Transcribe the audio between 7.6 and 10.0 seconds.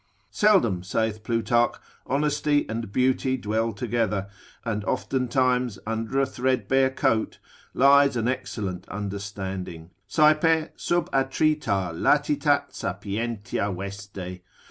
lies an excellent understanding,